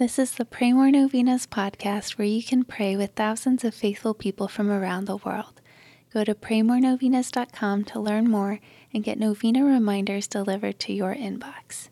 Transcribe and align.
This 0.00 0.18
is 0.18 0.32
the 0.32 0.46
Pray 0.46 0.72
More 0.72 0.90
Novenas 0.90 1.46
podcast 1.46 2.12
where 2.16 2.26
you 2.26 2.42
can 2.42 2.64
pray 2.64 2.96
with 2.96 3.10
thousands 3.10 3.64
of 3.64 3.74
faithful 3.74 4.14
people 4.14 4.48
from 4.48 4.70
around 4.70 5.04
the 5.04 5.18
world. 5.18 5.60
Go 6.10 6.24
to 6.24 6.34
praymorenovenas.com 6.34 7.84
to 7.84 8.00
learn 8.00 8.30
more 8.30 8.60
and 8.94 9.04
get 9.04 9.18
novena 9.18 9.62
reminders 9.62 10.26
delivered 10.26 10.78
to 10.80 10.94
your 10.94 11.14
inbox. 11.14 11.90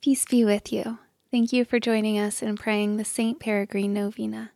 Peace 0.00 0.24
be 0.24 0.46
with 0.46 0.72
you. 0.72 1.00
Thank 1.30 1.52
you 1.52 1.66
for 1.66 1.78
joining 1.78 2.18
us 2.18 2.40
in 2.40 2.56
praying 2.56 2.96
the 2.96 3.04
St. 3.04 3.38
Peregrine 3.38 3.92
Novena. 3.92 4.52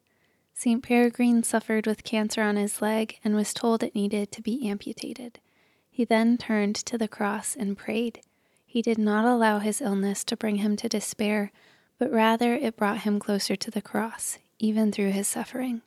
St. 0.54 0.82
Peregrine 0.82 1.42
suffered 1.42 1.86
with 1.86 2.04
cancer 2.04 2.40
on 2.40 2.56
his 2.56 2.80
leg 2.80 3.18
and 3.22 3.36
was 3.36 3.52
told 3.52 3.82
it 3.82 3.94
needed 3.94 4.32
to 4.32 4.40
be 4.40 4.66
amputated. 4.66 5.40
He 5.94 6.04
then 6.04 6.38
turned 6.38 6.74
to 6.86 6.98
the 6.98 7.06
cross 7.06 7.54
and 7.54 7.78
prayed. 7.78 8.20
He 8.66 8.82
did 8.82 8.98
not 8.98 9.24
allow 9.24 9.60
his 9.60 9.80
illness 9.80 10.24
to 10.24 10.36
bring 10.36 10.56
him 10.56 10.74
to 10.78 10.88
despair, 10.88 11.52
but 12.00 12.10
rather 12.10 12.52
it 12.52 12.76
brought 12.76 13.02
him 13.02 13.20
closer 13.20 13.54
to 13.54 13.70
the 13.70 13.80
cross, 13.80 14.38
even 14.58 14.90
through 14.90 15.12
his 15.12 15.28
suffering. 15.28 15.82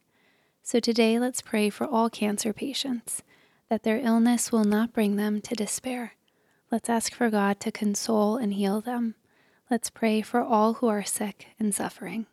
So 0.63 0.79
today 0.79 1.19
let's 1.19 1.41
pray 1.41 1.69
for 1.69 1.85
all 1.85 2.09
cancer 2.09 2.53
patients, 2.53 3.21
that 3.67 3.83
their 3.83 3.99
illness 3.99 4.49
will 4.49 4.63
not 4.63 4.93
bring 4.93 5.17
them 5.17 5.41
to 5.41 5.55
despair. 5.55 6.13
Let's 6.71 6.89
ask 6.89 7.13
for 7.13 7.29
God 7.29 7.59
to 7.59 7.69
console 7.73 8.37
and 8.37 8.53
heal 8.53 8.79
them. 8.79 9.15
Let's 9.69 9.89
pray 9.89 10.21
for 10.21 10.39
all 10.39 10.75
who 10.75 10.87
are 10.87 11.03
sick 11.03 11.47
and 11.59 11.75
suffering. 11.75 12.27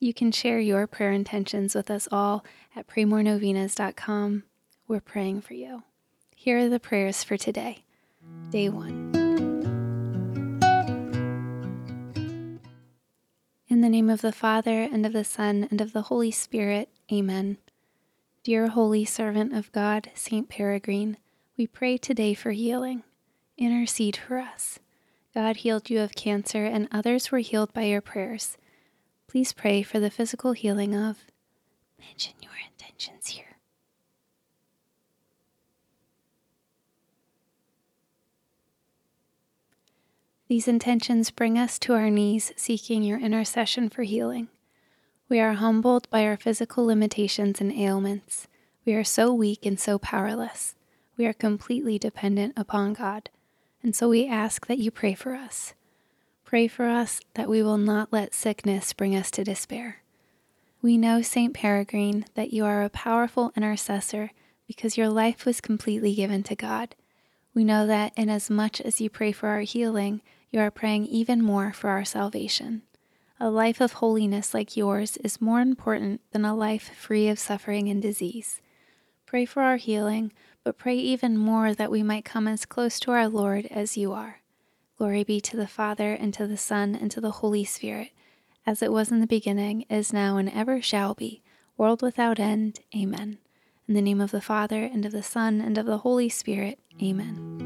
You 0.00 0.12
can 0.12 0.32
share 0.32 0.58
your 0.58 0.88
prayer 0.88 1.12
intentions 1.12 1.76
with 1.76 1.88
us 1.88 2.08
all 2.10 2.44
at 2.74 2.88
praymorenovenas.com. 2.88 4.42
We're 4.88 5.00
praying 5.00 5.42
for 5.42 5.54
you. 5.54 5.84
Here 6.38 6.58
are 6.58 6.68
the 6.68 6.78
prayers 6.78 7.24
for 7.24 7.36
today. 7.36 7.82
Day 8.50 8.68
1. 8.68 9.16
In 13.68 13.80
the 13.80 13.88
name 13.88 14.08
of 14.10 14.20
the 14.20 14.30
Father, 14.30 14.82
and 14.82 15.04
of 15.04 15.12
the 15.12 15.24
Son, 15.24 15.66
and 15.70 15.80
of 15.80 15.92
the 15.92 16.02
Holy 16.02 16.30
Spirit, 16.30 16.88
Amen. 17.10 17.56
Dear 18.44 18.68
holy 18.68 19.04
servant 19.04 19.54
of 19.54 19.72
God, 19.72 20.10
Saint 20.14 20.48
Peregrine, 20.48 21.16
we 21.56 21.66
pray 21.66 21.96
today 21.96 22.34
for 22.34 22.52
healing. 22.52 23.02
Intercede 23.56 24.16
for 24.16 24.38
us. 24.38 24.78
God 25.34 25.56
healed 25.56 25.90
you 25.90 26.00
of 26.00 26.14
cancer, 26.14 26.64
and 26.64 26.86
others 26.92 27.32
were 27.32 27.38
healed 27.38 27.72
by 27.72 27.84
your 27.84 28.02
prayers. 28.02 28.56
Please 29.26 29.52
pray 29.52 29.82
for 29.82 29.98
the 29.98 30.10
physical 30.10 30.52
healing 30.52 30.94
of. 30.94 31.24
Mention 31.98 32.34
your 32.40 32.52
intentions 32.70 33.28
here. 33.28 33.45
These 40.48 40.68
intentions 40.68 41.32
bring 41.32 41.58
us 41.58 41.76
to 41.80 41.94
our 41.94 42.08
knees 42.08 42.52
seeking 42.56 43.02
your 43.02 43.18
intercession 43.18 43.88
for 43.88 44.04
healing. 44.04 44.46
We 45.28 45.40
are 45.40 45.54
humbled 45.54 46.08
by 46.08 46.24
our 46.24 46.36
physical 46.36 46.84
limitations 46.84 47.60
and 47.60 47.72
ailments. 47.72 48.46
We 48.84 48.94
are 48.94 49.02
so 49.02 49.34
weak 49.34 49.66
and 49.66 49.80
so 49.80 49.98
powerless. 49.98 50.76
We 51.16 51.26
are 51.26 51.32
completely 51.32 51.98
dependent 51.98 52.54
upon 52.56 52.92
God. 52.92 53.28
And 53.82 53.96
so 53.96 54.08
we 54.08 54.28
ask 54.28 54.68
that 54.68 54.78
you 54.78 54.92
pray 54.92 55.14
for 55.14 55.34
us. 55.34 55.74
Pray 56.44 56.68
for 56.68 56.86
us 56.86 57.20
that 57.34 57.48
we 57.48 57.60
will 57.60 57.78
not 57.78 58.12
let 58.12 58.32
sickness 58.32 58.92
bring 58.92 59.16
us 59.16 59.32
to 59.32 59.42
despair. 59.42 60.02
We 60.80 60.96
know, 60.96 61.22
St. 61.22 61.52
Peregrine, 61.54 62.24
that 62.34 62.52
you 62.52 62.64
are 62.64 62.84
a 62.84 62.90
powerful 62.90 63.52
intercessor 63.56 64.30
because 64.68 64.96
your 64.96 65.08
life 65.08 65.44
was 65.44 65.60
completely 65.60 66.14
given 66.14 66.44
to 66.44 66.54
God. 66.54 66.94
We 67.52 67.64
know 67.64 67.84
that 67.88 68.12
inasmuch 68.16 68.80
as 68.82 69.00
you 69.00 69.10
pray 69.10 69.32
for 69.32 69.48
our 69.48 69.62
healing, 69.62 70.20
you 70.50 70.60
are 70.60 70.70
praying 70.70 71.06
even 71.06 71.42
more 71.42 71.72
for 71.72 71.90
our 71.90 72.04
salvation. 72.04 72.82
A 73.38 73.50
life 73.50 73.80
of 73.80 73.94
holiness 73.94 74.54
like 74.54 74.76
yours 74.76 75.18
is 75.18 75.40
more 75.40 75.60
important 75.60 76.22
than 76.32 76.44
a 76.44 76.54
life 76.54 76.94
free 76.96 77.28
of 77.28 77.38
suffering 77.38 77.88
and 77.88 78.00
disease. 78.00 78.62
Pray 79.26 79.44
for 79.44 79.62
our 79.62 79.76
healing, 79.76 80.32
but 80.64 80.78
pray 80.78 80.96
even 80.96 81.36
more 81.36 81.74
that 81.74 81.90
we 81.90 82.02
might 82.02 82.24
come 82.24 82.48
as 82.48 82.64
close 82.64 82.98
to 83.00 83.10
our 83.10 83.28
Lord 83.28 83.66
as 83.66 83.96
you 83.96 84.12
are. 84.12 84.40
Glory 84.96 85.24
be 85.24 85.40
to 85.42 85.56
the 85.56 85.66
Father, 85.66 86.12
and 86.12 86.32
to 86.32 86.46
the 86.46 86.56
Son, 86.56 86.94
and 86.94 87.10
to 87.10 87.20
the 87.20 87.32
Holy 87.32 87.64
Spirit, 87.64 88.12
as 88.66 88.82
it 88.82 88.90
was 88.90 89.10
in 89.10 89.20
the 89.20 89.26
beginning, 89.26 89.82
is 89.90 90.12
now, 90.12 90.38
and 90.38 90.48
ever 90.48 90.80
shall 90.80 91.12
be, 91.12 91.42
world 91.76 92.00
without 92.00 92.40
end. 92.40 92.80
Amen. 92.96 93.38
In 93.86 93.94
the 93.94 94.02
name 94.02 94.20
of 94.20 94.30
the 94.30 94.40
Father, 94.40 94.82
and 94.82 95.04
of 95.04 95.12
the 95.12 95.22
Son, 95.22 95.60
and 95.60 95.76
of 95.76 95.84
the 95.84 95.98
Holy 95.98 96.30
Spirit. 96.30 96.78
Amen. 97.02 97.65